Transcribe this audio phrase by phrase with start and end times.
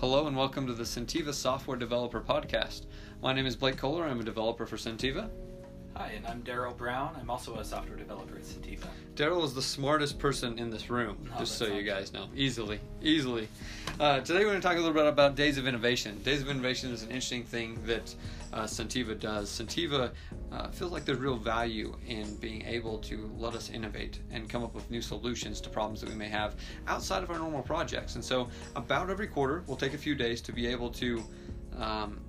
[0.00, 2.86] Hello and welcome to the Centeva Software Developer Podcast.
[3.20, 4.06] My name is Blake Kohler.
[4.06, 5.28] I'm a developer for Centeva.
[6.00, 7.14] Hi, and I'm Darrel Brown.
[7.20, 8.86] I'm also a software developer at Centeva.
[9.16, 12.26] Darrel is the smartest person in this room, Oh, just so you guys know.
[12.34, 13.48] Easily, easily.
[14.00, 16.18] Uh, today we're going to talk a little bit about Days of Innovation.
[16.22, 18.14] Days of Innovation is an interesting thing that
[18.54, 19.50] uh, does.
[19.50, 20.10] Centeva
[20.50, 24.64] uh, feels like there's real value in being able to let us innovate and come
[24.64, 26.54] up with new solutions to problems that we may have
[26.88, 28.14] outside of our normal projects.
[28.14, 31.22] And so, about every quarter, we'll take a few days to be able to
[31.76, 32.20] um,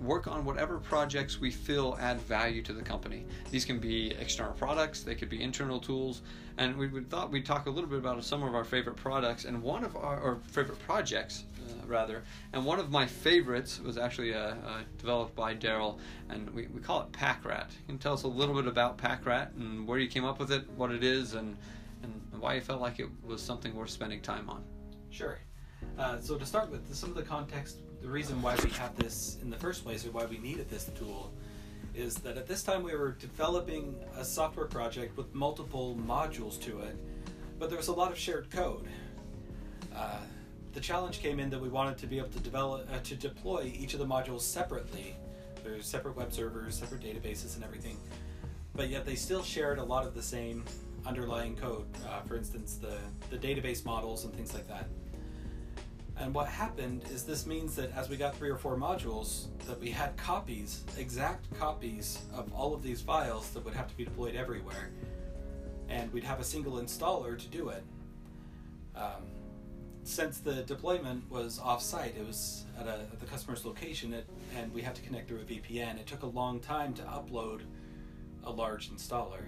[0.00, 3.24] work on whatever projects we feel add value to the company.
[3.50, 6.22] These can be external products, they could be internal tools,
[6.56, 9.62] and we thought we'd talk a little bit about some of our favorite products and
[9.62, 12.22] one of our or favorite projects uh, rather.
[12.52, 14.54] And one of my favorites was actually uh, uh,
[14.98, 17.70] developed by Daryl, and we, we call it PackRat.
[17.70, 20.52] You can tell us a little bit about PackRat and where you came up with
[20.52, 21.56] it, what it is, and
[22.02, 24.62] and why you felt like it was something worth spending time on.
[25.10, 25.38] Sure.
[25.98, 29.38] Uh, so to start with, some of the context, the reason why we have this
[29.42, 31.32] in the first place, or why we needed this tool,
[31.94, 36.80] is that at this time we were developing a software project with multiple modules to
[36.80, 36.96] it,
[37.58, 38.86] but there was a lot of shared code.
[39.94, 40.18] Uh,
[40.74, 43.72] the challenge came in that we wanted to be able to develop uh, to deploy
[43.76, 45.16] each of the modules separately.
[45.64, 47.96] There's separate web servers, separate databases, and everything,
[48.74, 50.64] but yet they still shared a lot of the same
[51.04, 51.86] underlying code.
[52.08, 52.98] Uh, for instance, the
[53.30, 54.86] the database models and things like that.
[56.20, 59.78] And what happened is this means that as we got three or four modules, that
[59.80, 64.04] we had copies, exact copies of all of these files that would have to be
[64.04, 64.90] deployed everywhere,
[65.88, 67.84] and we'd have a single installer to do it.
[68.96, 69.22] Um,
[70.02, 74.72] since the deployment was off-site, it was at, a, at the customer's location, it, and
[74.72, 76.00] we had to connect through a VPN.
[76.00, 77.60] It took a long time to upload
[78.42, 79.44] a large installer.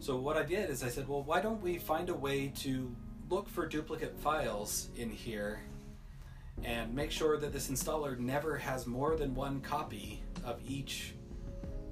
[0.00, 2.94] So what I did is I said, well, why don't we find a way to
[3.28, 5.60] look for duplicate files in here
[6.64, 11.14] and make sure that this installer never has more than one copy of each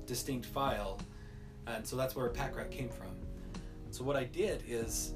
[0.06, 0.98] distinct file.
[1.66, 3.08] And so that's where PackRat came from.
[3.90, 5.14] So what I did is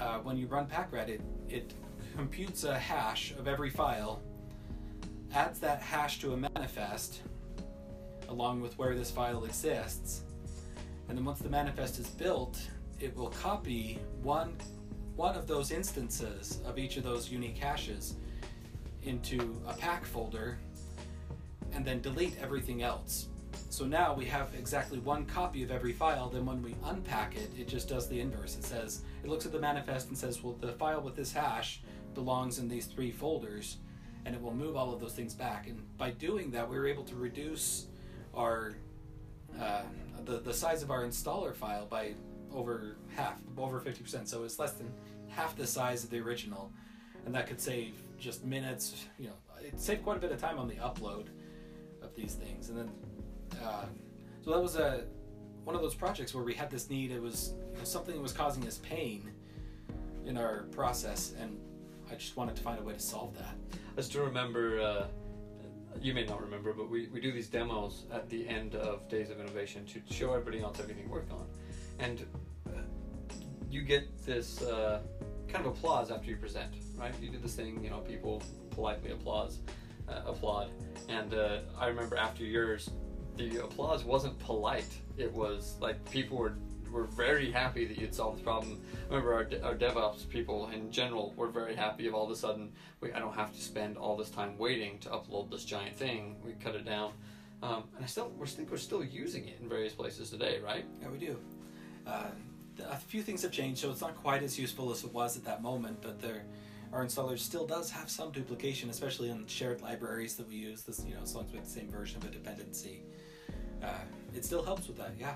[0.00, 1.74] uh, when you run PackRat, it, it
[2.16, 4.22] computes a hash of every file,
[5.34, 7.22] adds that hash to a manifest
[8.28, 10.22] along with where this file exists,
[11.08, 12.60] and then once the manifest is built,
[13.00, 14.54] it will copy one
[15.18, 18.14] one of those instances of each of those unique hashes
[19.02, 20.58] into a pack folder
[21.72, 23.26] and then delete everything else.
[23.68, 27.50] So now we have exactly one copy of every file, then when we unpack it,
[27.58, 28.56] it just does the inverse.
[28.56, 31.82] It says, it looks at the manifest and says, well, the file with this hash
[32.14, 33.78] belongs in these three folders,
[34.24, 35.66] and it will move all of those things back.
[35.66, 37.86] And by doing that, we were able to reduce
[38.36, 38.76] our
[39.60, 39.82] uh,
[40.24, 42.14] the, the size of our installer file by
[42.54, 44.28] over half, over 50%.
[44.28, 44.92] So it's less than
[45.38, 46.72] half the size of the original.
[47.24, 50.58] And that could save just minutes, you know, it saved quite a bit of time
[50.58, 51.26] on the upload
[52.02, 52.70] of these things.
[52.70, 52.90] And then,
[53.62, 53.84] uh,
[54.42, 55.04] so that was a,
[55.64, 57.12] one of those projects where we had this need.
[57.12, 59.30] It was you know, something that was causing us pain
[60.26, 61.34] in our process.
[61.40, 61.58] And
[62.10, 63.54] I just wanted to find a way to solve that.
[63.96, 65.06] I still remember, uh,
[66.00, 69.30] you may not remember, but we, we do these demos at the end of Days
[69.30, 71.46] of Innovation to show everybody else everything we worked on.
[71.98, 72.24] And
[72.68, 72.80] uh,
[73.70, 75.00] you get this uh,
[75.48, 77.14] kind of applause after you present, right?
[77.20, 79.58] You do this thing, you know, people politely applause,
[80.08, 80.70] uh, applaud.
[81.08, 82.90] And uh, I remember after yours,
[83.36, 84.98] the applause wasn't polite.
[85.16, 86.54] It was like people were
[86.90, 88.80] were very happy that you'd solved the problem.
[89.10, 92.36] I remember our, our DevOps people in general were very happy of all of a
[92.36, 95.96] sudden, we, I don't have to spend all this time waiting to upload this giant
[95.96, 96.36] thing.
[96.42, 97.12] We cut it down.
[97.62, 100.86] Um, and I still, we think we're still using it in various places today, right?
[101.02, 101.38] Yeah, we do.
[102.06, 102.28] Uh,
[102.90, 105.44] a few things have changed, so it's not quite as useful as it was at
[105.44, 106.44] that moment, but there,
[106.92, 110.82] our installer still does have some duplication, especially in shared libraries that we use.
[110.82, 113.02] This, you know, as long as we have the same version of a dependency,
[113.82, 113.88] uh,
[114.34, 115.12] it still helps with that.
[115.18, 115.34] Yeah.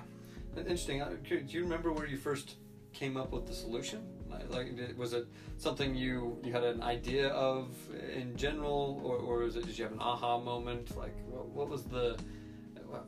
[0.57, 1.03] Interesting.
[1.27, 2.55] Do you remember where you first
[2.93, 4.05] came up with the solution?
[4.49, 5.27] Like, was it
[5.57, 7.69] something you you had an idea of
[8.15, 10.97] in general, or, or was it did you have an aha moment?
[10.97, 12.17] Like, what, what was the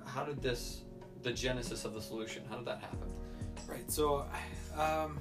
[0.06, 0.83] how did this
[1.24, 2.44] the genesis of the solution?
[2.50, 3.14] How did that happen?
[3.67, 3.89] Right.
[3.91, 4.25] So,
[4.77, 5.19] um,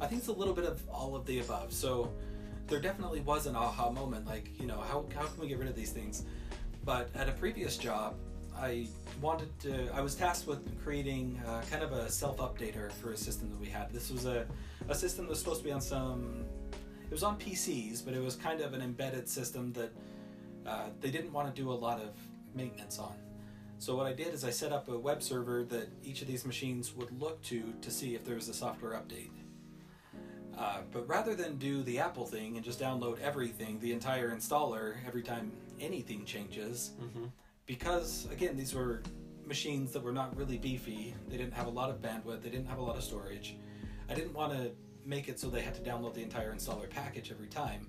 [0.00, 1.72] I think it's a little bit of all of the above.
[1.72, 2.12] So,
[2.66, 4.26] there definitely was an aha moment.
[4.26, 6.24] Like, you know, how how can we get rid of these things?
[6.84, 8.14] But at a previous job,
[8.56, 8.88] I
[9.20, 9.88] wanted to.
[9.94, 13.60] I was tasked with creating uh, kind of a self updater for a system that
[13.60, 13.92] we had.
[13.92, 14.46] This was a
[14.88, 16.44] a system that was supposed to be on some.
[17.04, 19.92] It was on PCs, but it was kind of an embedded system that
[20.66, 22.10] uh, they didn't want to do a lot of
[22.54, 23.14] maintenance on.
[23.78, 26.44] So what I did is I set up a web server that each of these
[26.46, 29.30] machines would look to to see if there was a software update.
[30.56, 34.94] Uh, but rather than do the Apple thing and just download everything, the entire installer,
[35.06, 37.26] every time anything changes, Mm-hmm.
[37.66, 39.02] because again, these were
[39.44, 42.66] machines that were not really beefy, they didn't have a lot of bandwidth, they didn't
[42.66, 43.56] have a lot of storage.
[44.08, 44.70] I didn't want to
[45.04, 47.86] make it so they had to download the entire installer package every time.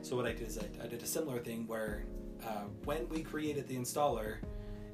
[0.00, 2.04] So what I did is I, I did a similar thing where
[2.46, 4.36] uh, when we created the installer,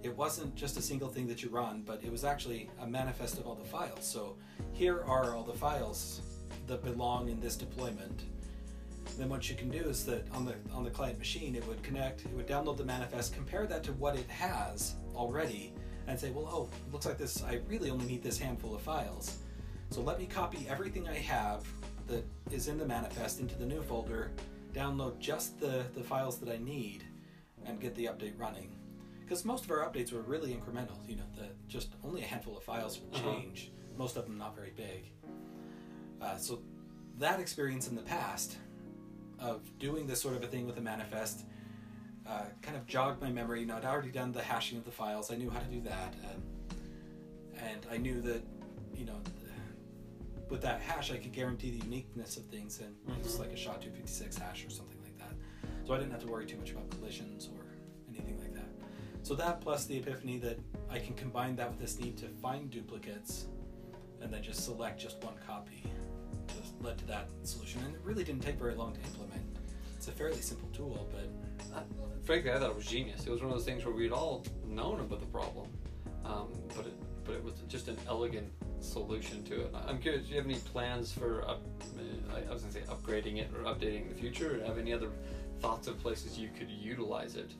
[0.03, 3.39] it wasn't just a single thing that you run, but it was actually a manifest
[3.39, 4.05] of all the files.
[4.05, 4.37] So
[4.73, 6.21] here are all the files
[6.67, 8.23] that belong in this deployment.
[9.19, 11.83] Then what you can do is that on the on the client machine, it would
[11.83, 15.73] connect, it would download the manifest, compare that to what it has already,
[16.07, 17.43] and say, well, oh, it looks like this.
[17.43, 19.39] I really only need this handful of files.
[19.91, 21.65] So let me copy everything I have
[22.09, 24.33] that is in the manifest into the new folder,
[24.73, 27.05] download just the, the files that I need,
[27.65, 28.77] and get the update running.
[29.27, 32.57] Because most of our updates were really incremental, you know, the, just only a handful
[32.57, 33.33] of files would Uh-huh.
[33.35, 35.11] change, most of them not very big.
[36.21, 36.63] Uh, so
[37.19, 38.57] that experience in the past
[39.41, 41.45] of doing this sort of a thing with a manifest
[42.25, 43.61] uh, kind of jogged my memory.
[43.61, 45.31] You know, I'd already done the hashing of the files.
[45.33, 46.43] I knew how to do that, um,
[47.57, 48.43] and I knew that,
[48.95, 49.21] you know,
[50.49, 53.41] with that hash, I could guarantee the uniqueness of things, and it's Mhm.
[53.41, 55.35] like a SHA-256 hash or something like that.
[55.85, 57.66] So I didn't have to worry too much about collisions or anything like that.
[59.27, 60.57] So that plus the epiphany that
[60.89, 63.47] I can combine that with this need to find duplicates,
[64.23, 65.83] and then just select just one copy,
[66.57, 67.81] just led to that solution.
[67.85, 69.43] And it really didn't take very long to implement.
[69.97, 71.29] It's a fairly simple tool, but
[71.75, 71.83] Uh,
[72.23, 73.27] frankly, I thought it was genius.
[73.27, 75.67] It was one of those things where we'd all known about the problem,
[76.25, 76.47] um,
[76.77, 76.95] but it
[77.25, 79.75] but it was just an elegant solution to it.
[79.75, 80.23] I'm curious.
[80.27, 81.63] Do you have any plans for up,
[82.33, 84.49] I I was going to say upgrading it or updating in the future?
[84.55, 85.11] Or have any other
[85.59, 87.51] thoughts of places you could utilize it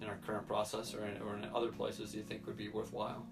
[0.00, 2.68] in our current process or in, or in other places do you think would be
[2.68, 3.26] worthwhile?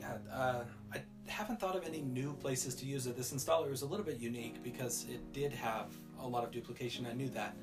[0.00, 3.16] Yeah, uh, I haven't thought of any new places to use it.
[3.16, 5.86] This installer is a little bit unique because it did have
[6.20, 7.06] a lot of duplication.
[7.06, 7.56] I knew that.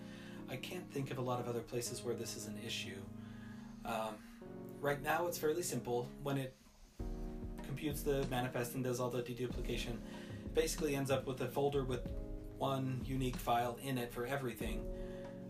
[0.50, 3.00] I can't think of a lot of other places where this is an issue.
[3.86, 4.16] Um,
[4.82, 6.08] right now, it's fairly simple.
[6.24, 6.56] When it
[7.66, 9.98] computes the manifest and does all the deduplication,
[10.46, 12.08] it basically ends up with a folder with
[12.58, 14.84] one unique file in it for everything.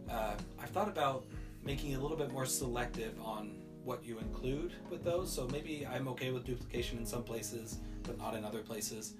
[0.09, 1.25] Uh, I've thought about
[1.65, 5.31] making a little bit more selective on what you include with those.
[5.31, 9.15] So maybe I'm okay with duplication in some places, but not in other places.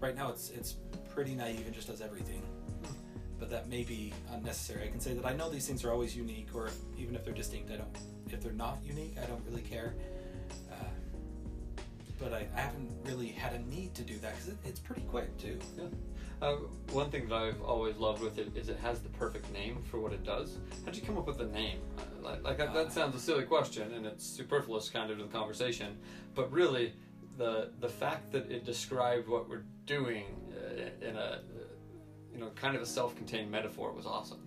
[0.00, 0.76] Right now, it's it's
[1.14, 2.42] pretty naive and just does everything.
[3.38, 4.84] But that may be unnecessary.
[4.84, 7.34] I can say that I know these things are always unique, or even if they're
[7.34, 7.96] distinct, I don't.
[8.30, 9.94] If they're not unique, I don't really care.
[10.72, 10.74] Uh,
[12.18, 15.02] but I, I haven't really had a need to do that because it, it's pretty
[15.02, 15.58] quick too.
[15.76, 15.84] Yeah.
[16.42, 16.56] Uh,
[16.92, 19.98] one thing that I've always loved with it is it has the perfect name for
[20.00, 20.58] what it does.
[20.84, 21.78] How'd you come up with the name?
[21.98, 25.24] Uh, like, like that, that sounds a silly question, and it's superfluous kind of to
[25.24, 25.96] the conversation.
[26.34, 26.92] But really,
[27.38, 31.38] the the fact that it described what we're doing uh, in a uh,
[32.34, 34.46] you know kind of a self-contained metaphor was awesome.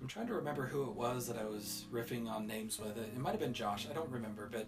[0.00, 2.96] I'm trying to remember who it was that I was riffing on names with.
[2.96, 3.86] It, it might have been Josh.
[3.90, 4.66] I don't remember, but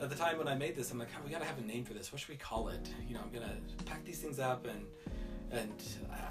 [0.00, 1.84] at the time when I made this, I'm like, oh, we gotta have a name
[1.84, 2.10] for this.
[2.10, 2.88] What should we call it?
[3.06, 4.86] You know, I'm gonna pack these things up and
[5.56, 5.72] and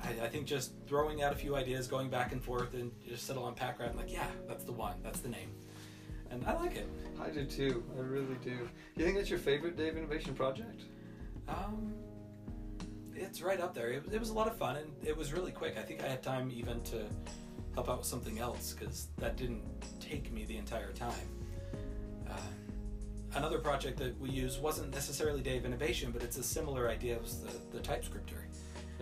[0.03, 3.25] I, I think just throwing out a few ideas, going back and forth, and just
[3.25, 3.89] settle on Pack Rat.
[3.91, 4.95] I'm like, yeah, that's the one.
[5.03, 5.49] That's the name,
[6.29, 6.87] and I like it.
[7.21, 7.83] I do too.
[7.97, 8.51] I really do.
[8.95, 10.81] Do you think that's your favorite Day of Innovation project?
[11.47, 11.93] Um,
[13.15, 13.91] it's right up there.
[13.91, 15.77] It, was- it was a lot of fun, and it was really quick.
[15.77, 17.05] I think I had time even to
[17.73, 19.63] help out with something else because that didn't
[19.99, 21.27] take me the entire time.
[22.29, 22.33] Uh,
[23.35, 27.15] another project that we use wasn't necessarily Day of Innovation, but it's a similar idea.
[27.15, 28.45] It was the, the TypeScripter.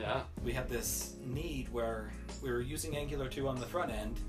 [0.01, 0.21] Yeah.
[0.43, 4.19] We had this need where we were using Angular 2 on the front end,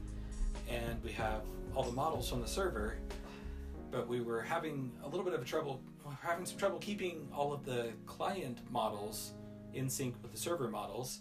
[0.69, 1.41] and we have
[1.75, 2.99] all the models from the server,
[3.91, 5.81] but we were having a little bit of a trouble,
[6.21, 9.33] having some trouble keeping all of the client models
[9.73, 11.21] in sync with the server models.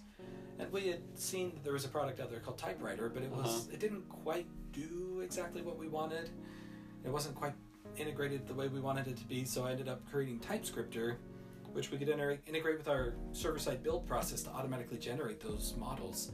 [0.60, 3.31] And we had seen that there was a product out there called Typewriter, but it
[3.31, 3.74] was Uh-huh.
[3.74, 6.29] it didn't quite do exactly what we wanted.
[7.05, 7.53] It wasn't quite
[7.96, 11.15] integrated the way we wanted it to be, so I ended up creating TypeScripter,
[11.74, 16.32] which we could inter- integrate with our server-side build process to automatically generate those models.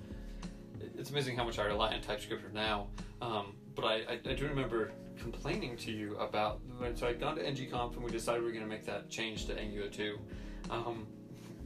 [0.79, 2.87] it's amazing how much I rely on TypeScript now.
[3.21, 6.61] Um, but I, I, I do remember complaining to you about
[6.95, 9.45] so I'd gone to ngconf and we decided we were going to make that change
[9.47, 10.17] to Angular 2,
[10.69, 11.07] um,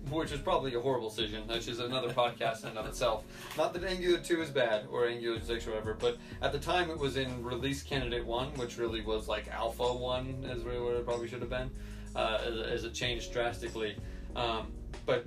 [0.09, 1.47] which is probably a horrible decision.
[1.47, 3.23] Which is another podcast in and of itself.
[3.57, 6.89] Not that Angular 2 is bad or Angular 6 or whatever, but at the time
[6.89, 10.95] it was in release candidate 1, which really was like alpha 1, is really what
[10.95, 11.69] it probably should have been,
[12.15, 13.95] uh, as, as it changed drastically.
[14.35, 14.71] Um,
[15.05, 15.25] but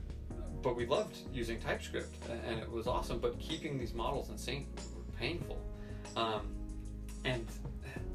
[0.62, 2.16] but we loved using TypeScript
[2.48, 3.18] and it was awesome.
[3.18, 5.58] But keeping these models in sync were painful,
[6.16, 6.48] um,
[7.24, 7.46] and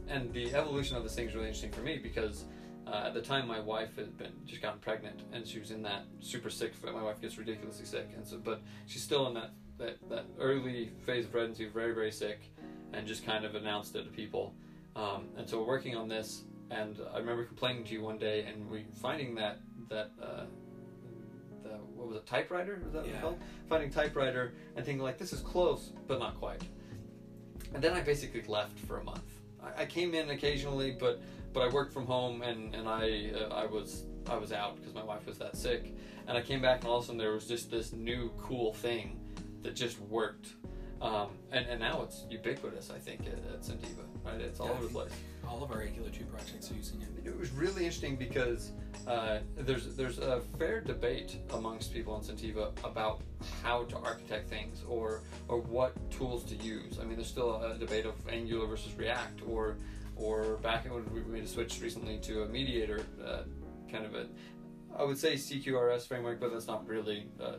[0.08, 2.46] and the evolution of this thing is really interesting for me because
[2.88, 5.84] uh, at the time my wife had been just gotten pregnant and she was in
[5.84, 6.74] that super sick.
[6.84, 10.92] My wife gets ridiculously sick, and so but she's still in that that, that early
[11.06, 12.42] phase of pregnancy, very very sick,
[12.94, 14.54] and just kind of announced it to people.
[14.96, 18.44] Um, and so we're working on this, and I remember complaining to you one day,
[18.44, 19.60] and we finding that
[19.90, 20.12] that.
[20.22, 20.44] Uh,
[21.64, 22.80] the, what was it, typewriter?
[22.86, 23.22] Was that what it Yeah.
[23.22, 23.40] called?
[23.68, 26.64] Finding typewriter and thinking like this is close, but not quite.
[27.74, 29.30] And then I basically left for a month.
[29.62, 31.22] I, I came in occasionally, but
[31.52, 34.94] but I worked from home and and I uh, I was I was out because
[34.94, 35.94] my wife was that sick.
[36.28, 38.74] And I came back and all of a sudden there was just this new cool
[38.74, 39.20] thing
[39.64, 40.54] that just worked.
[41.02, 44.42] Um, and, and now it's ubiquitous, I think, at, at Centeva, right?
[44.42, 45.12] It's all Yeah, over the place.
[45.48, 47.08] All of our Angular 2 projects are using it.
[47.26, 48.72] It was really interesting because
[49.08, 53.22] uh, there's there's a fair debate amongst people in Centeva about
[53.64, 57.00] how to architect things or or what tools to use.
[57.00, 59.78] I mean, there's still a debate of Angular versus React or
[60.16, 63.44] or back when we made a switch recently to a mediator uh,
[63.90, 64.28] kind of a
[64.98, 67.28] I would say CQRS framework, but that's not really.
[67.42, 67.54] Uh,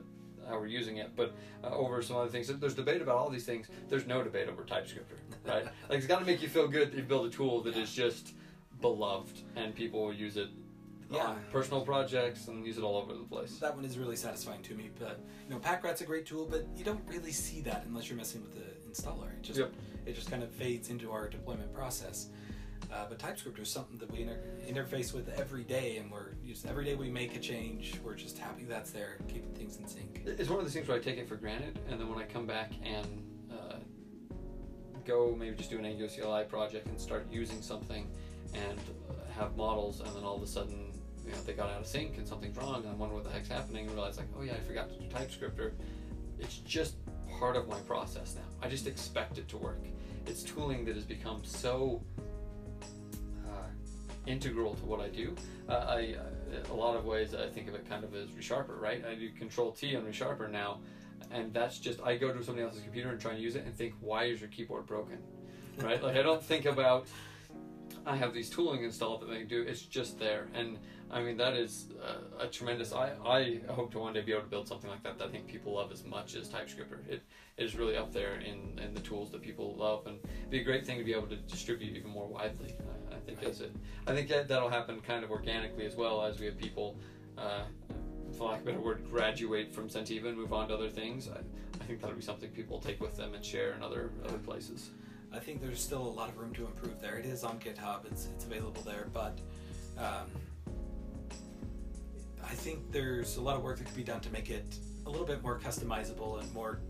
[0.51, 1.33] how we're using it, but
[1.65, 2.49] uh, over some other things.
[2.49, 3.69] There's debate about all these things.
[3.89, 5.11] There's no debate over TypeScript,
[5.47, 5.65] right?
[5.89, 7.93] like it's got to make you feel good that you build a tool that is
[7.93, 8.35] just
[8.81, 10.49] beloved and people will use it
[11.11, 11.27] Yeah.
[11.27, 13.59] on personal projects and use it all over the place.
[13.59, 14.91] That one is really satisfying to me.
[14.99, 18.19] But you know, Packrat's a great tool, but you don't really see that unless you're
[18.19, 19.31] messing with the installer.
[19.35, 19.73] It just Yep.
[20.07, 22.29] it just kind of fades into our deployment process.
[22.93, 26.67] Uh, but TypeScript is something that we inter- interface with every day, and we're just
[26.67, 28.01] every day we make a change.
[28.05, 30.23] We're just happy that's there, keeping things in sync.
[30.27, 32.25] It's one of those things where I take it for granted, and then when I
[32.25, 33.07] come back and
[33.53, 33.77] uh,
[35.05, 38.09] go maybe just do an Angular CLI project and start using something
[38.55, 40.93] and uh, have models, and then all of a sudden,
[41.25, 43.31] you know, they got out of sync and something's wrong, and I wonder what the
[43.31, 45.73] heck's happening, and realize like, oh yeah, I forgot to do TypeScript, or
[46.41, 46.97] it's just
[47.39, 48.43] part of my process now.
[48.63, 49.85] I just expect it to work.
[50.27, 52.03] It's tooling that has become so
[54.27, 55.35] integral to what I do.
[55.69, 58.81] Uh, I, uh, a lot of ways, I think of it kind of as ReSharper,
[58.81, 59.05] right?
[59.05, 60.81] I do Control T on ReSharper now,
[61.31, 63.75] and that's just I go to somebody else's computer and try and use it and
[63.75, 65.19] think, why is your keyboard broken,
[65.79, 66.03] right?
[66.03, 67.07] like I don't think about.
[68.07, 69.63] I have these tooling installed that they do.
[69.63, 70.79] It's just there, and
[71.11, 72.93] I mean that is uh, a tremendous.
[72.95, 75.31] I I hope to one day be able to build something like that that I
[75.31, 77.11] think people love as much as TypeScript.
[77.11, 77.23] It
[77.61, 80.61] it is really up there in, in the tools that people love, and it'd be
[80.61, 82.75] a great thing to be able to distribute even more widely.
[82.79, 83.73] I, I think that's it.
[84.07, 86.97] I think that that'll happen kind of organically as well as we have people.
[87.37, 87.63] Uh,
[88.37, 91.29] for lack of a better word, graduate from Centeva and move on to other things.
[91.29, 91.39] I,
[91.81, 94.91] I think that'll be something people take with them and share in other other places.
[95.33, 97.17] I think there's still a lot of room to improve there.
[97.17, 99.39] It is on GitHub; it's it's available there, but
[99.99, 100.31] um,
[102.45, 105.11] I think there's a lot of work that could be done to make it a
[105.11, 106.81] little bit more customizable and more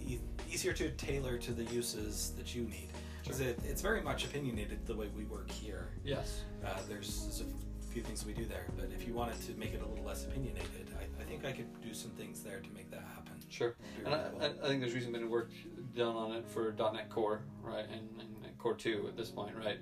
[0.00, 0.18] e-
[0.50, 2.88] easier to tailor to the uses that you need.
[3.22, 5.88] Because it, it's very much opinionated the way we work here.
[6.04, 6.42] Yes.
[6.64, 9.74] Uh, there's, there's a few things we do there, but if you wanted to make
[9.74, 12.70] it a little less opinionated, I, I think I could do some things there to
[12.70, 13.34] make that happen.
[13.48, 13.74] Sure.
[14.04, 15.50] And I, I think there's reason been work
[15.96, 19.78] done on it for .NET Core, right, and, and Core 2 at this point, right?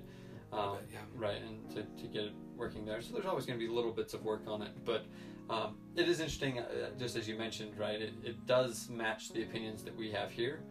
[0.51, 0.99] Um, bit, yeah.
[1.15, 3.01] Right, and to, to get it working there.
[3.01, 5.05] So there's always going to be little bits of work on it, but
[5.49, 6.65] um, it is interesting, uh,
[6.97, 8.01] just as you mentioned, right?
[8.01, 10.61] It, it does match the opinions that we have here,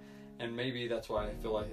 [0.41, 1.71] and maybe that's why I feel like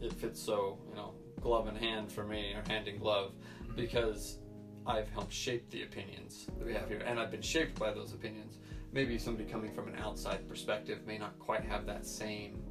[0.00, 3.32] it, it fits so, you know, glove in hand for me, or hand in glove,
[3.76, 4.38] because
[4.86, 8.12] I've helped shape the opinions that we have here, and I've been shaped by those
[8.12, 8.58] opinions.
[8.92, 12.62] Maybe somebody coming from an outside perspective may not quite have that same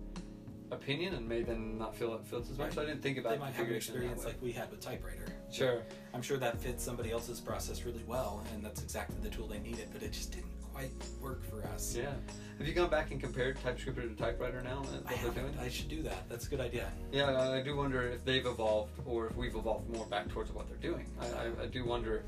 [0.71, 2.73] opinion, and may then not feel it fits as much.
[2.73, 3.35] So I didn't think about it.
[3.35, 5.27] They might have an experience like we had with typewriter.
[5.51, 5.83] Sure.
[6.13, 9.59] I'm sure that fits somebody else's process really well, and that's exactly the tool they
[9.59, 10.91] needed, but it just didn't quite
[11.21, 11.95] work for us.
[11.95, 12.13] Yeah.
[12.59, 14.83] Have you gone back and compared TypeScript to typewriter now?
[14.93, 15.57] And I what they're doing?
[15.59, 16.29] I should do that.
[16.29, 16.91] That's a good idea.
[17.11, 20.67] Yeah, I do wonder if they've evolved or if we've evolved more back towards what
[20.67, 21.07] they're doing.
[21.19, 22.25] I, I, I do wonder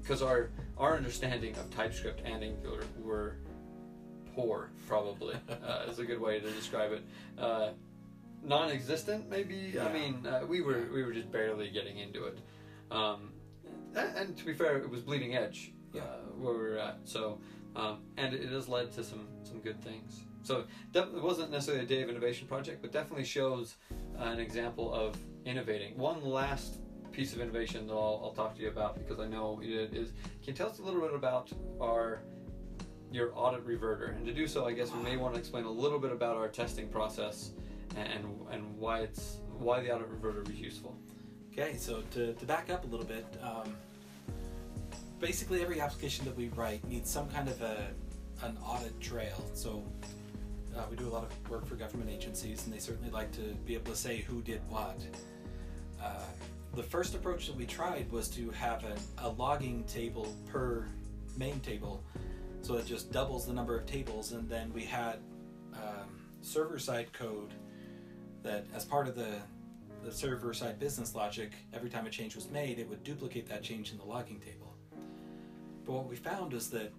[0.00, 3.38] because our our understanding of TypeScript and Angular were
[4.34, 5.34] poor, probably
[5.66, 7.04] uh, is a good way to describe it.
[7.38, 7.70] Uh,
[8.44, 9.72] non-existent, maybe.
[9.74, 9.86] Yeah.
[9.86, 12.38] I mean, uh, we were we were just barely getting into it.
[12.92, 13.32] Um,
[13.96, 16.02] and to be fair, it was bleeding edge Yeah.
[16.02, 16.98] uh, where we were at.
[17.04, 17.38] So,
[17.74, 20.20] um, and it has led to some some good things.
[20.42, 23.76] So it wasn't necessarily a day of innovation project, but definitely shows
[24.16, 25.98] an example of innovating.
[25.98, 26.78] One last
[27.10, 30.10] piece of innovation that I'll, I'll talk to you about because I know did is
[30.42, 31.50] can you tell us a little bit about
[31.80, 32.20] our
[33.10, 34.14] your audit reverter?
[34.16, 36.36] And to do so, I guess we may want to explain a little bit about
[36.36, 37.52] our testing process
[37.96, 40.96] and and why it's why the audit reverter is useful.
[41.52, 43.74] Okay, so to, to back up a little bit, um,
[45.20, 47.88] basically every application that we write needs some kind of a
[48.42, 49.42] an audit trail.
[49.54, 49.82] So
[50.76, 53.54] uh, we do a lot of work for government agencies, and they certainly like to
[53.64, 55.00] be able to say who did what.
[56.02, 56.20] Uh,
[56.74, 60.86] the first approach that we tried was to have a, a logging table per
[61.38, 62.04] main table,
[62.60, 65.16] so it just doubles the number of tables, and then we had
[65.72, 67.54] um, server side code
[68.42, 69.36] that, as part of the
[70.04, 73.62] the server side business logic, every time a change was made, it would duplicate that
[73.62, 74.65] change in the logging table.
[75.86, 76.92] But what we found is that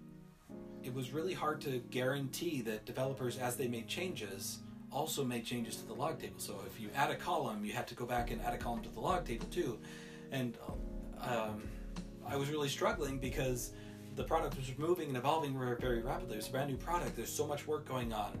[0.82, 5.76] it was really hard to guarantee that developers, as they made changes, also made changes
[5.76, 6.38] to the log table.
[6.38, 8.82] So if you add a column, you have to go back and add a column
[8.82, 9.78] to the log table too.
[10.32, 10.56] And
[11.20, 11.62] um,
[12.26, 13.72] I was really struggling because
[14.16, 16.34] the product was moving and evolving very rapidly.
[16.34, 17.16] It was a brand new product.
[17.16, 18.32] There's so much work going on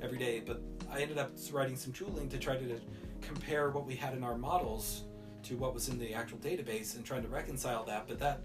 [0.00, 0.40] every day.
[0.40, 0.60] But
[0.90, 2.80] I ended up writing some tooling to try to
[3.20, 5.02] compare what we had in our models
[5.42, 8.06] to what was in the actual database and trying to reconcile that.
[8.06, 8.40] But that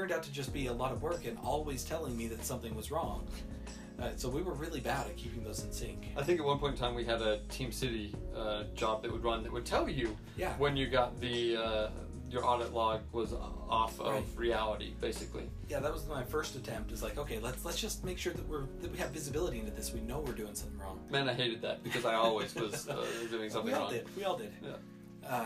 [0.00, 2.74] turned out to just be a lot of work and always telling me that something
[2.74, 3.26] was wrong.
[4.00, 6.06] Uh, so we were really bad at keeping those in sync.
[6.16, 9.22] I think at one point in time we had a TeamCity uh, job that would
[9.22, 10.54] run that would tell you Yeah.
[10.56, 11.90] when you got the uh,
[12.30, 13.34] your audit log was
[13.68, 14.24] off of Right.
[14.36, 15.50] reality, basically.
[15.68, 16.92] Yeah, that was my first attempt.
[16.92, 19.72] Is like, okay, let's let's just make sure that we're that we have visibility into
[19.72, 19.92] this.
[19.92, 20.98] We know we're doing something wrong.
[21.10, 23.92] Man, I hated that because I always was uh, doing something we all wrong.
[23.92, 24.16] did.
[24.16, 24.52] We all did.
[24.62, 25.44] Yeah.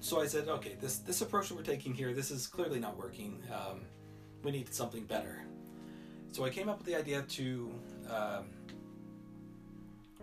[0.00, 2.96] So I said, okay, this this approach that we're taking here, this is clearly not
[2.96, 3.42] working.
[3.52, 3.80] Um,
[4.42, 5.42] we need something better.
[6.30, 7.72] So I came up with the idea to
[8.08, 8.44] um,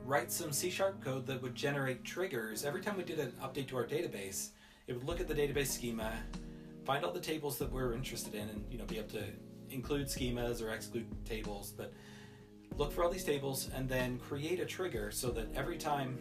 [0.06, 3.68] write some C sharp code that would generate triggers every time we did an update
[3.70, 4.50] to our database.
[4.88, 6.14] It would look at the database schema,
[6.86, 9.24] find all the tables that we're interested in, and you know be able to
[9.72, 11.92] include schemas or exclude tables, but
[12.78, 16.18] look for all these tables and then create a trigger so that every time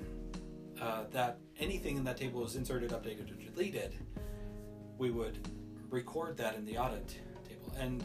[0.81, 3.95] uh, that anything in that table was inserted, updated, or deleted,
[4.99, 5.38] we would
[5.90, 7.09] record that in the audit
[7.49, 7.73] table.
[7.78, 8.04] And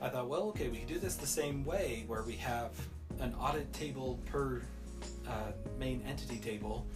[0.00, 2.72] I thought, well, okay, we could do this the same way where we have
[3.20, 4.62] an audit table per
[5.28, 6.86] uh, main entity table.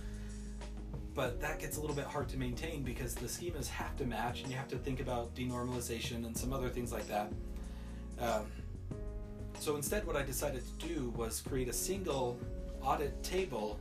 [1.14, 4.42] But that gets a little bit hard to maintain because the schemas have to match,
[4.42, 7.32] and you have to think about denormalization and some other things like that.
[8.20, 8.46] Um,
[9.58, 12.38] so instead, what I decided to do was create a single
[12.82, 13.78] audit table,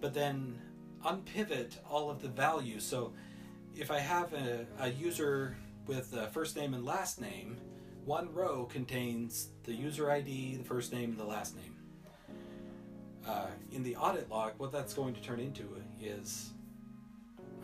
[0.00, 0.58] but then
[1.04, 2.84] unpivot all of the values.
[2.84, 3.12] So
[3.74, 7.58] if I have a, a user with a first name and last name,
[8.04, 11.74] one row contains the user ID, the first name, and the last name.
[13.26, 16.52] Uh, in the audit log, what that's going to turn into is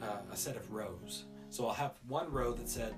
[0.03, 1.25] uh, a set of rows.
[1.51, 2.95] So I'll have one row that said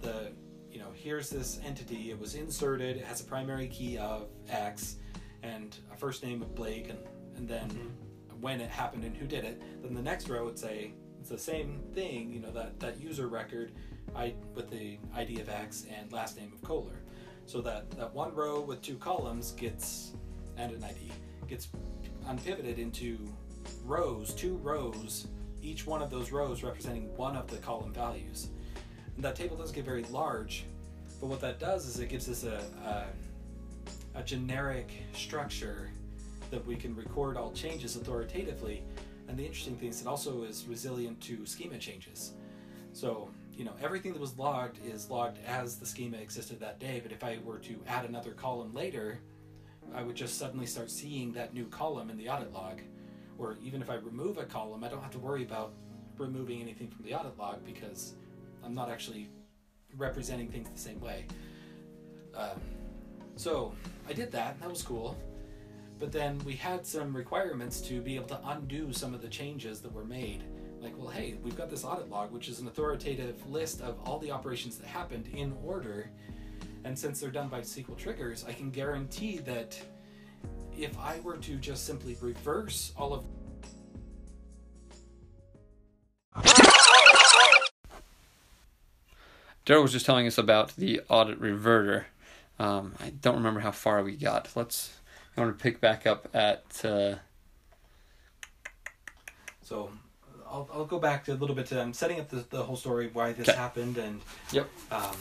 [0.00, 0.32] the
[0.70, 2.10] you know here's this entity.
[2.10, 2.96] It was inserted.
[2.96, 4.96] It has a primary key of X
[5.42, 6.98] and a first name of Blake, and
[7.36, 7.94] and then
[8.40, 9.60] when it happened and who did it.
[9.82, 12.32] Then the next row would say it's the same thing.
[12.32, 13.72] You know that that user record,
[14.14, 17.02] I with the ID of X and last name of Kohler.
[17.46, 20.12] So that that one row with two columns gets
[20.56, 21.10] and an ID
[21.48, 21.68] gets
[22.28, 23.18] unpivoted into
[23.84, 25.26] rows, two rows,
[25.62, 28.48] each one of those rows representing one of the column values.
[29.16, 30.64] And that table does get very large,
[31.20, 32.62] but what that does is it gives us a,
[34.14, 35.90] a, a generic structure
[36.50, 38.82] that we can record all changes authoritatively.
[39.28, 42.32] And the interesting thing is it also is resilient to schema changes.
[42.92, 47.00] So, you know, everything that was logged is logged as the schema existed that day,
[47.02, 49.20] but if I were to add another column later,
[49.94, 52.80] I would just suddenly start seeing that new column in the audit log.
[53.38, 55.72] Or even if I remove a column, I don't have to worry about
[56.18, 58.14] removing anything from the audit log because
[58.64, 59.28] I'm not actually
[59.96, 61.26] representing things the same way.
[62.36, 62.60] Um,
[63.36, 63.72] so
[64.08, 65.16] I did that, that was cool.
[66.00, 69.80] But then we had some requirements to be able to undo some of the changes
[69.82, 70.42] that were made.
[70.80, 74.18] Like, well, hey, we've got this audit log, which is an authoritative list of all
[74.18, 76.10] the operations that happened in order.
[76.84, 79.78] And since they're done by SQL triggers, I can guarantee that
[80.76, 83.24] if I were to just simply reverse all of
[89.66, 92.06] Darrel was just telling us about the audit reverter.
[92.58, 94.48] Um, I don't remember how far we got.
[94.56, 94.99] Let's.
[95.40, 96.84] I want to pick back up at.
[96.84, 97.14] Uh,
[99.62, 99.88] So
[100.50, 102.74] I'll, I'll go back to a little bit to um, setting up the, the whole
[102.76, 104.68] story, why this happened, and Yep.
[104.90, 105.16] um,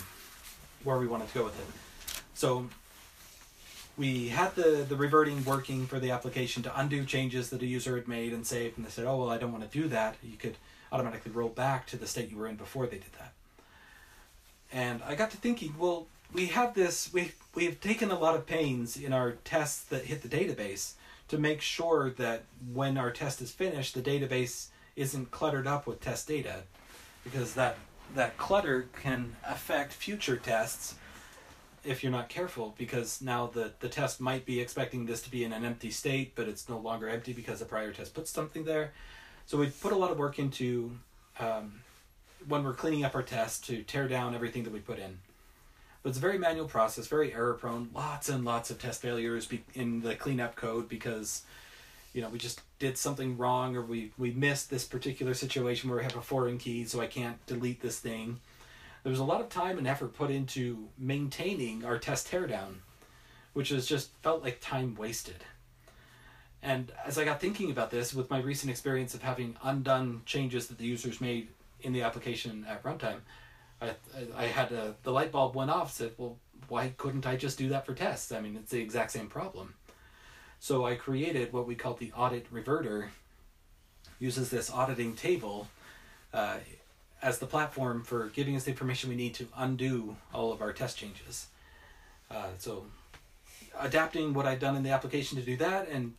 [0.83, 2.21] where we wanted to go with it.
[2.33, 2.67] So
[3.95, 7.95] we had the, the reverting working for the application to undo changes that a user
[7.95, 10.15] had made and saved, and they said, oh, well, I don't want to do that.
[10.23, 10.57] You could
[10.91, 13.33] automatically roll back to the state you were in before they did that.
[14.71, 18.35] And I got to thinking, well, we have this, we, we have taken a lot
[18.35, 20.93] of pains in our tests that hit the database
[21.27, 26.01] to make sure that when our test is finished, the database isn't cluttered up with
[26.01, 26.63] test data,
[27.23, 27.77] because that
[28.15, 30.95] that clutter can affect future tests
[31.83, 32.73] if you're not careful.
[32.77, 36.33] Because now the the test might be expecting this to be in an empty state,
[36.35, 38.93] but it's no longer empty because the prior test put something there.
[39.45, 40.91] So we put a lot of work into
[41.39, 41.81] um,
[42.47, 45.19] when we're cleaning up our test to tear down everything that we put in.
[46.01, 47.89] But it's a very manual process, very error prone.
[47.93, 51.43] Lots and lots of test failures be- in the cleanup code because,
[52.13, 55.99] you know, we just did something wrong or we we missed this particular situation where
[55.99, 58.39] we have a foreign key, so I can't delete this thing.
[59.03, 62.75] There was a lot of time and effort put into maintaining our test teardown,
[63.53, 65.43] which has just felt like time wasted.
[66.61, 70.67] And as I got thinking about this, with my recent experience of having undone changes
[70.67, 71.47] that the users made
[71.81, 73.19] in the application at runtime,
[73.81, 73.93] I,
[74.35, 75.91] I had a, the light bulb went off.
[75.91, 76.37] Said, well,
[76.67, 78.31] why couldn't I just do that for tests?
[78.31, 79.75] I mean, it's the exact same problem.
[80.59, 83.11] So I created what we call the audit reverter.
[84.19, 85.69] Uses this auditing table
[86.33, 86.57] uh,
[87.21, 90.73] as the platform for giving us the information we need to undo all of our
[90.73, 91.47] test changes.
[92.29, 92.85] Uh, so
[93.79, 96.13] adapting what I'd done in the application to do that and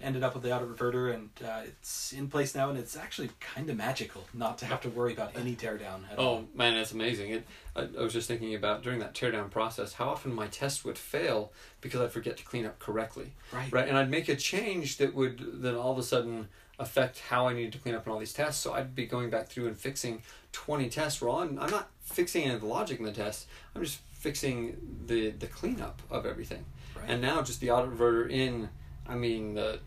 [0.00, 3.30] ended up with the audit reverter and uh, it's in place now and it's actually
[3.40, 6.44] kind of magical not to have to worry about any teardown at all.
[6.44, 7.30] Oh man, that's amazing!
[7.30, 10.84] It, I, I was just thinking about during that teardown process how often my test
[10.84, 13.32] would fail because I'd forget to clean up correctly.
[13.52, 13.72] Right.
[13.72, 17.46] Right, and I'd make a change that would then all of a sudden affect how
[17.46, 18.60] I needed to clean up on all these tests.
[18.60, 21.22] So I'd be going back through and fixing twenty tests.
[21.22, 23.46] Well, I'm, I'm not fixing any of the logic in the test.
[23.74, 24.76] I'm just fixing
[25.06, 26.64] the the cleanup of everything.
[26.96, 27.06] Right.
[27.08, 28.68] And now just the audit reverter in,
[29.08, 29.80] I mean, the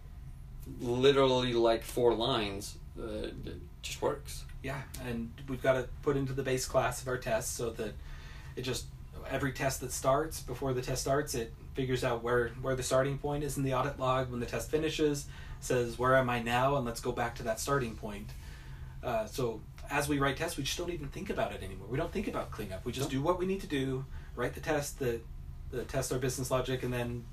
[0.80, 4.44] literally like four lines, uh, it just works.
[4.64, 7.94] Yeah, and we've got to put into the base class of our test so that
[8.56, 8.86] it just
[9.30, 13.18] every test that starts before the test starts, it figures out where where the starting
[13.18, 14.30] point is in the audit log.
[14.32, 15.28] When the test finishes,
[15.60, 18.30] says where am I now, and let's go back to that starting point.
[19.04, 21.88] Uh, so as we write tests, we just don't even think about it anymore.
[21.90, 22.84] We don't think about cleanup.
[22.86, 25.22] We just do what we need to do, write the test that
[25.72, 27.26] the test our business logic, and then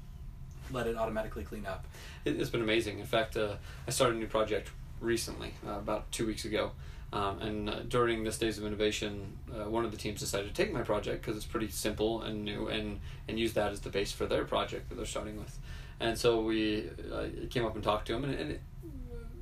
[0.73, 1.87] let it automatically clean up.
[2.25, 2.99] It, it's been amazing.
[2.99, 3.55] In fact, uh,
[3.87, 6.73] I started a new project recently, uh, about two weeks ago.
[7.13, 10.63] Um, and uh, during this Days of Innovation, uh, one of the teams decided to
[10.63, 12.99] take my project because it's pretty simple and new, and
[13.29, 15.57] and use that as the base for their project that they're starting with.
[16.01, 18.61] And so we uh, came up and talked to them, and, and it,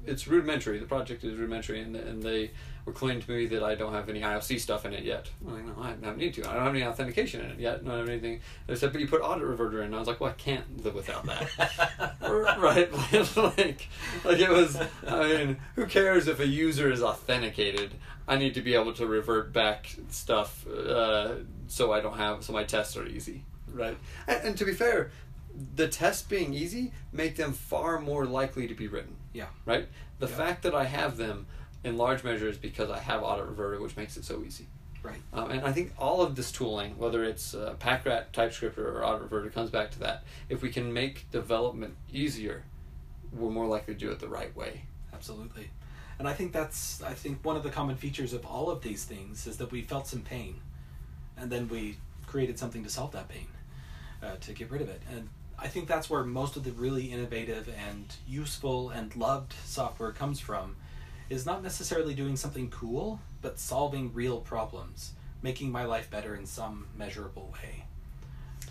[0.06, 0.78] it's rudimentary.
[0.78, 2.50] The project is rudimentary, and, and they
[2.84, 5.28] were claiming to me that I don't have any IOC stuff in it yet.
[5.46, 6.48] I'm like, no, I don't need to.
[6.48, 7.80] I don't have any authentication in it yet.
[7.84, 8.40] I don't have anything.
[8.66, 9.86] They said, but you put audit reverter in.
[9.86, 12.16] And I was like, well, I can't live without that.
[12.58, 12.92] right?
[13.36, 13.88] like,
[14.24, 14.76] like it was.
[15.06, 17.94] I mean, who cares if a user is authenticated?
[18.26, 21.34] I need to be able to revert back stuff uh,
[21.66, 23.96] so I don't have so my tests are easy, right?
[24.28, 25.10] And, and to be fair,
[25.74, 29.46] the tests being easy make them far more likely to be written, Yeah.
[29.64, 29.88] right?
[30.18, 30.36] The Yeah.
[30.36, 31.46] fact that I have them
[31.84, 34.66] in large measure is because I have audit reverter, which makes it so easy.
[35.02, 35.20] Right.
[35.32, 39.22] Um, and I think all of this tooling, whether it's uh, PackRat, TypeScript, or Audit
[39.22, 40.22] Reverter, comes back to that.
[40.48, 42.62] If we can make development easier,
[43.32, 44.84] we're more likely to do it the right way.
[45.12, 45.70] Absolutely.
[46.20, 49.04] And I think that's I think one of the common features of all of these
[49.04, 50.60] things is that we felt some pain,
[51.36, 51.96] and then we
[52.28, 53.48] created something to solve that pain,
[54.22, 55.02] uh, to get rid of it.
[55.10, 55.28] And
[55.62, 60.40] I think that's where most of the really innovative and useful and loved software comes
[60.40, 60.74] from,
[61.30, 66.46] is not necessarily doing something cool, but solving real problems, making my life better in
[66.46, 67.84] some measurable way.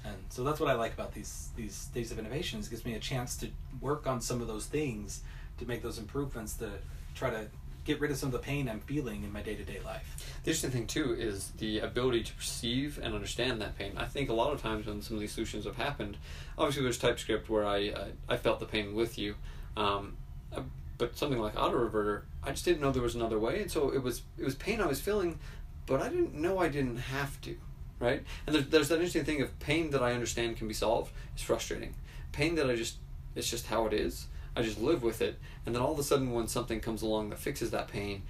[0.03, 2.67] And so that's what I like about these these days of innovations.
[2.67, 3.47] It gives me a chance to
[3.79, 5.21] work on some of those things
[5.59, 6.71] to make those improvements to
[7.15, 7.45] try to
[7.83, 10.33] get rid of some of the pain I'm feeling in my day to day life.
[10.43, 13.93] The interesting thing too is the ability to perceive and understand that pain.
[13.97, 16.17] I think a lot of times when some of these solutions have happened,
[16.57, 19.35] obviously there's TypeScript where I uh, I felt the pain with you,
[19.75, 20.17] um,
[20.55, 20.61] uh,
[20.97, 23.91] but something like Audit Reverter, I just didn't know there was another way, and so
[23.91, 25.39] it was it was pain I was feeling,
[25.85, 27.55] but I didn't know I didn't have to,
[27.99, 28.23] right?
[28.45, 31.41] And there's there's that interesting thing of pain that I understand can be solved is
[31.41, 31.95] frustrating.
[32.31, 32.97] Pain that I just
[33.35, 34.27] it's just how it is.
[34.55, 37.29] I just live with it, and then all of a sudden when something comes along
[37.29, 38.23] that fixes that pain,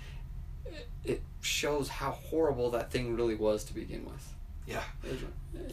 [0.65, 4.34] it, it shows how horrible that thing really was to begin with.
[4.67, 4.84] Yeah.
[5.03, 5.23] It's,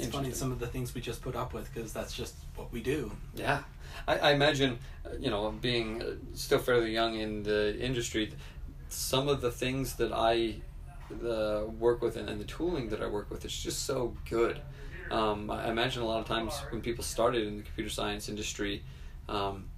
[0.01, 2.73] It's funny some of the things we just put up with because that's just what
[2.73, 3.13] we do.
[3.35, 3.63] Yeah,
[4.07, 8.33] I, I imagine, uh, you know, being uh, still fairly young in the industry,
[8.89, 10.57] some of the things that I
[11.25, 14.61] uh, work with and, and the tooling that I work with is just so good.
[15.11, 18.83] Um, I imagine a lot of times when people started in the computer science industry,
[19.29, 19.69] um,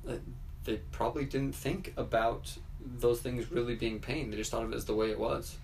[0.65, 2.57] they probably didn't think about
[2.99, 4.31] those things really being pain.
[4.31, 5.57] They just thought of it as the way it was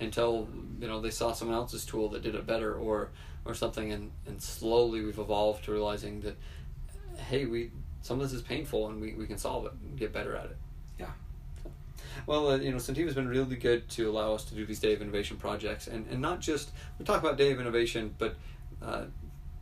[0.00, 0.48] until
[0.80, 3.10] you know they saw someone else's tool that did it better or
[3.44, 6.36] or something and and slowly we've evolved to realizing that
[7.28, 7.70] hey we
[8.02, 10.46] some of this is painful and we, we can solve it and get better at
[10.46, 10.56] it
[10.98, 11.10] Yeah.
[12.26, 14.94] well uh, you know Centeva's been really good to allow us to do these day
[14.94, 18.36] of innovation projects and and not just we talk about day of innovation but
[18.82, 19.04] uh,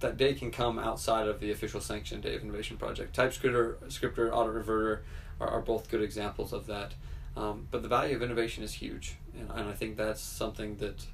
[0.00, 3.14] that day can come outside of the official sanctioned day of innovation project.
[3.14, 5.04] TypeScripter scripter audit reverter
[5.40, 6.94] are, are both good examples of that.
[7.36, 11.06] Um, but the value of innovation is huge, and, and I think that's something that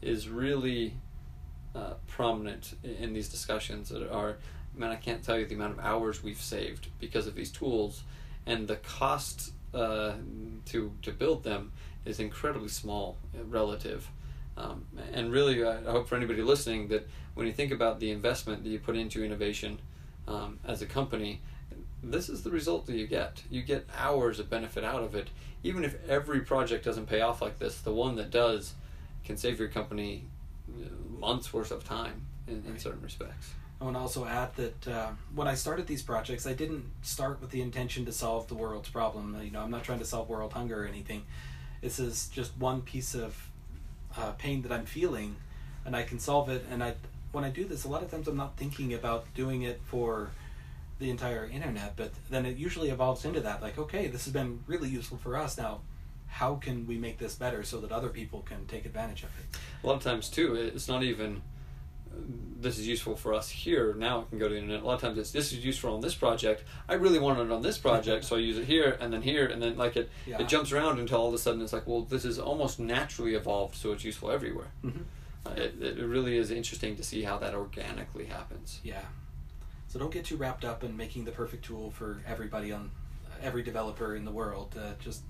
[0.00, 0.94] is really
[1.74, 4.36] uh, prominent in these discussions that are
[4.74, 8.02] man i can't tell you the amount of hours we've saved because of these tools
[8.46, 10.14] and the cost uh,
[10.64, 11.72] to to build them
[12.04, 14.10] is incredibly small uh, relative
[14.58, 18.64] um, and really I hope for anybody listening that when you think about the investment
[18.64, 19.80] that you put into innovation
[20.26, 21.40] um, as a company
[22.02, 25.28] this is the result that you get you get hours of benefit out of it
[25.62, 28.74] even if every project doesn't pay off like this the one that does
[29.24, 30.24] can save your company
[31.18, 33.52] months worth of time in, in certain respects.
[33.80, 37.40] I want to also add that uh, when I started these projects, I didn't start
[37.40, 39.38] with the intention to solve the world's problem.
[39.42, 41.24] You know, I'm not trying to solve world hunger or anything.
[41.80, 43.36] This is just one piece of
[44.18, 45.36] uh, pain that I'm feeling,
[45.84, 46.64] and I can solve it.
[46.70, 46.94] And I,
[47.32, 50.30] when I do this, a lot of times I'm not thinking about doing it for
[50.98, 53.62] the entire internet, but then it usually evolves into that.
[53.62, 55.56] Like, okay, this has been really useful for us.
[55.56, 55.80] Now,
[56.26, 59.58] how can we make this better so that other people can take advantage of it?
[59.82, 61.42] A lot of times, too, it's not even
[62.60, 63.94] this is useful for us here.
[63.94, 64.82] Now I can go to the internet.
[64.82, 66.64] A lot of times it's this is useful on this project.
[66.88, 69.46] I really want it on this project, so I use it here and then here
[69.46, 70.40] and then like it yeah.
[70.40, 73.34] it jumps around until all of a sudden it's like, well, this is almost naturally
[73.34, 74.68] evolved, so it's useful everywhere.
[74.84, 75.02] Mm-hmm.
[75.46, 78.80] Uh, it, it really is interesting to see how that organically happens.
[78.82, 79.02] Yeah.
[79.86, 82.90] So don't get too wrapped up in making the perfect tool for everybody on
[83.42, 84.76] every developer in the world.
[84.78, 85.22] Uh, just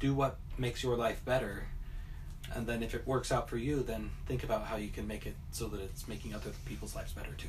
[0.00, 1.66] do what makes your life better
[2.54, 5.26] and then if it works out for you then think about how you can make
[5.26, 7.48] it so that it's making other people's lives better too.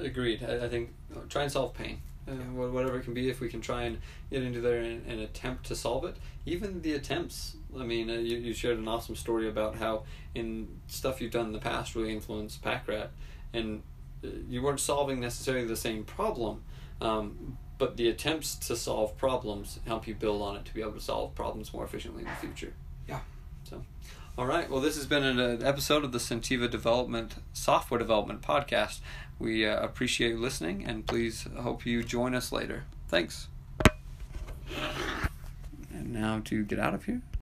[0.00, 0.44] Agreed.
[0.44, 2.00] I, I think uh, try and solve pain.
[2.28, 2.68] Uh, yeah.
[2.68, 3.98] whatever it can be if we can try and
[4.30, 6.16] get into there and, and attempt to solve it.
[6.46, 7.56] Even the attempts.
[7.78, 11.46] I mean uh, you, you shared an awesome story about how in stuff you've done
[11.46, 13.08] in the past really influenced packrat
[13.52, 13.82] and
[14.24, 16.62] uh, you weren't solving necessarily the same problem
[17.00, 20.92] um, but the attempts to solve problems help you build on it to be able
[20.92, 22.72] to solve problems more efficiently in the future.
[23.08, 23.18] Yeah.
[23.64, 23.82] So,
[24.38, 24.68] all right.
[24.70, 29.00] Well, this has been an episode of the Centeva Development Software Development Podcast.
[29.38, 32.84] We uh, appreciate you listening, and please hope you join us later.
[33.08, 33.48] Thanks.
[35.92, 37.22] And now to get out of here.